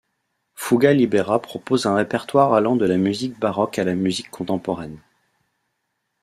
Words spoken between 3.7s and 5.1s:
à la musique contemporaine.